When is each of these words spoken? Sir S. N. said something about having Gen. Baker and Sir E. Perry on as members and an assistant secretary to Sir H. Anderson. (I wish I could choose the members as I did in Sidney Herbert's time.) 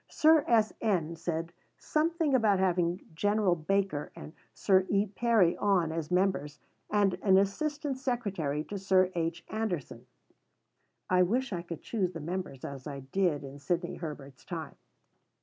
Sir 0.09 0.43
S. 0.47 0.73
N. 0.81 1.15
said 1.15 1.53
something 1.77 2.33
about 2.33 2.57
having 2.57 3.01
Gen. 3.13 3.53
Baker 3.67 4.11
and 4.15 4.33
Sir 4.51 4.87
E. 4.89 5.05
Perry 5.05 5.55
on 5.57 5.91
as 5.91 6.09
members 6.09 6.59
and 6.89 7.19
an 7.21 7.37
assistant 7.37 7.99
secretary 7.99 8.63
to 8.63 8.79
Sir 8.79 9.11
H. 9.13 9.45
Anderson. 9.49 10.07
(I 11.07 11.21
wish 11.21 11.53
I 11.53 11.61
could 11.61 11.83
choose 11.83 12.13
the 12.13 12.19
members 12.19 12.65
as 12.65 12.87
I 12.87 13.01
did 13.01 13.43
in 13.43 13.59
Sidney 13.59 13.97
Herbert's 13.97 14.43
time.) 14.43 14.73